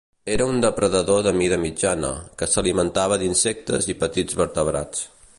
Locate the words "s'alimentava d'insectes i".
2.53-3.97